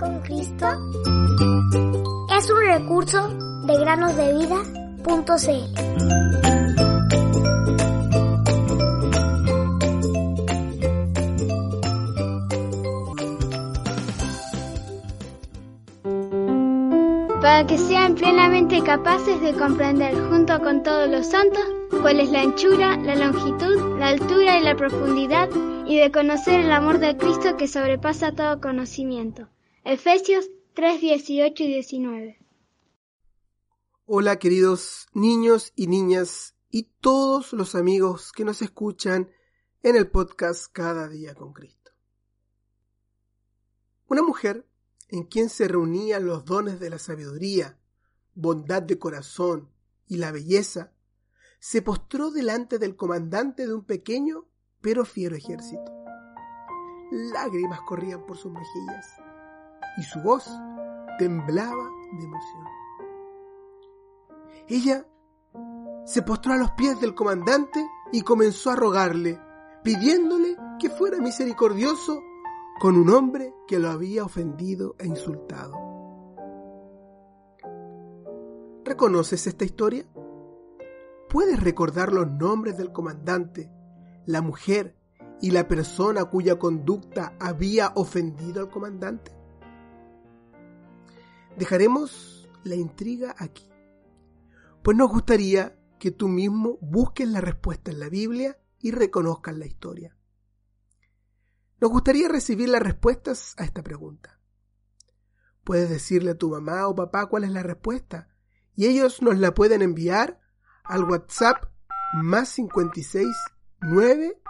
[0.00, 0.66] con Cristo
[2.34, 3.28] es un recurso
[3.66, 6.00] de granosdevida.cl.
[17.42, 21.62] para que sean plenamente capaces de comprender junto con todos los santos
[22.00, 25.50] cuál es la anchura, la longitud, la altura y la profundidad
[25.86, 29.48] y de conocer el amor de Cristo que sobrepasa todo conocimiento.
[29.82, 32.38] Efesios 3, 18 y 19.
[34.04, 39.30] Hola queridos niños y niñas y todos los amigos que nos escuchan
[39.82, 41.92] en el podcast Cada día con Cristo.
[44.06, 44.68] Una mujer
[45.08, 47.80] en quien se reunían los dones de la sabiduría,
[48.34, 49.70] bondad de corazón
[50.06, 50.92] y la belleza,
[51.58, 54.46] se postró delante del comandante de un pequeño
[54.82, 55.90] pero fiero ejército.
[57.32, 59.19] Lágrimas corrían por sus mejillas
[59.96, 60.48] y su voz
[61.18, 62.64] temblaba de emoción.
[64.68, 65.06] Ella
[66.04, 69.38] se postró a los pies del comandante y comenzó a rogarle,
[69.82, 72.20] pidiéndole que fuera misericordioso
[72.80, 75.74] con un hombre que lo había ofendido e insultado.
[78.84, 80.06] ¿Reconoces esta historia?
[81.28, 83.70] ¿Puedes recordar los nombres del comandante,
[84.26, 84.96] la mujer
[85.40, 89.39] y la persona cuya conducta había ofendido al comandante?
[91.56, 93.68] Dejaremos la intriga aquí,
[94.82, 99.66] pues nos gustaría que tú mismo busques la respuesta en la Biblia y reconozcas la
[99.66, 100.16] historia.
[101.80, 104.40] Nos gustaría recibir las respuestas a esta pregunta.
[105.64, 108.28] Puedes decirle a tu mamá o papá cuál es la respuesta
[108.74, 110.40] y ellos nos la pueden enviar
[110.84, 111.64] al WhatsApp
[112.14, 113.26] más 56
[113.80, 114.40] 9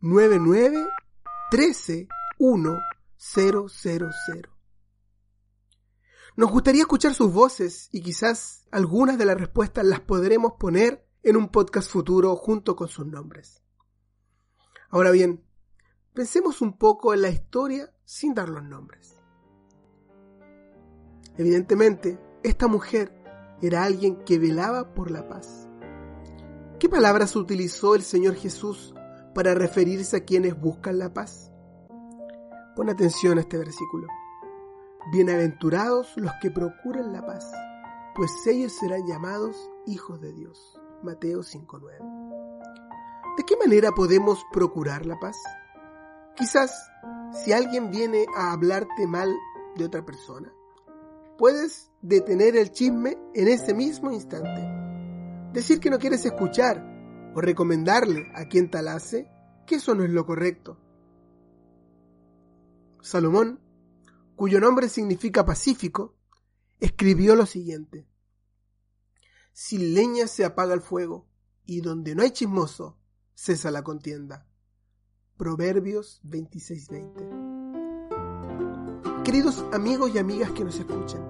[0.00, 0.86] 99
[1.50, 2.78] 13 1
[3.18, 4.61] 000.
[6.36, 11.36] Nos gustaría escuchar sus voces y quizás algunas de las respuestas las podremos poner en
[11.36, 13.62] un podcast futuro junto con sus nombres.
[14.90, 15.44] Ahora bien,
[16.14, 19.16] Pensemos un poco en la historia sin dar los nombres.
[21.38, 23.10] Evidentemente, esta mujer
[23.62, 25.66] era alguien que velaba por la paz.
[26.78, 28.94] ¿Qué palabras utilizó el Señor Jesús
[29.34, 31.50] para referirse a quienes buscan la paz?
[32.76, 34.06] Pon atención a este versículo.
[35.10, 37.50] Bienaventurados los que procuran la paz,
[38.14, 40.80] pues ellos serán llamados hijos de Dios.
[41.02, 43.36] Mateo 5.9.
[43.36, 45.36] ¿De qué manera podemos procurar la paz?
[46.36, 46.88] Quizás
[47.32, 49.34] si alguien viene a hablarte mal
[49.74, 50.52] de otra persona,
[51.36, 54.62] puedes detener el chisme en ese mismo instante.
[55.52, 59.28] Decir que no quieres escuchar o recomendarle a quien tal hace
[59.66, 60.78] que eso no es lo correcto.
[63.00, 63.58] Salomón,
[64.36, 66.14] cuyo nombre significa pacífico,
[66.80, 68.06] escribió lo siguiente.
[69.52, 71.28] Sin leña se apaga el fuego,
[71.64, 72.98] y donde no hay chismoso,
[73.34, 74.46] cesa la contienda.
[75.36, 79.22] Proverbios 26:20.
[79.24, 81.22] Queridos amigos y amigas que nos escuchan,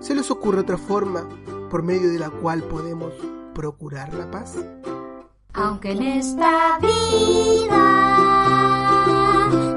[0.00, 1.28] ¿se les ocurre otra forma
[1.70, 3.12] por medio de la cual podemos
[3.54, 4.54] procurar la paz?
[5.52, 8.14] Aunque en esta vida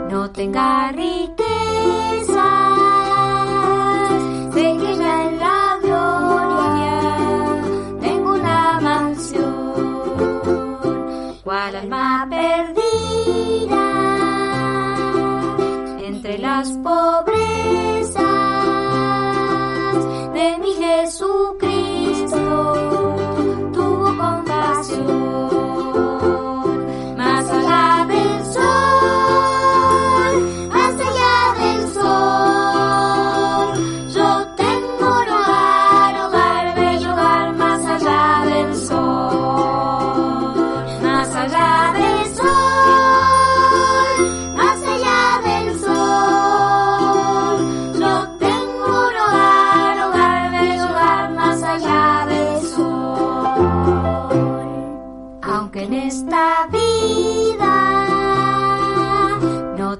[0.09, 1.46] no tenga riqueza,
[16.57, 16.71] las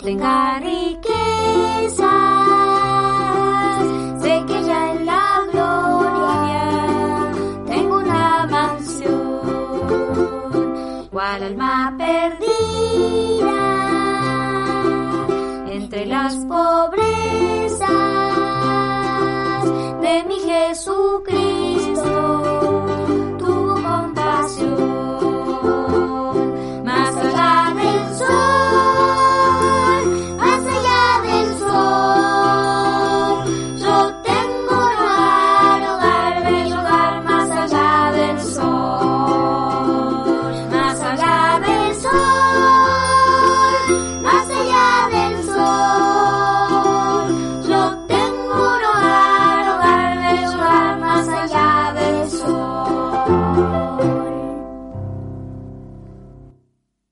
[0.08, 2.08] tenga riquezas,
[4.22, 6.64] sé que ya en la gloria
[7.66, 9.42] tengo una mansión,
[11.12, 13.60] cual alma perdida
[15.70, 17.88] entre las pobrezas
[20.02, 20.47] de mi.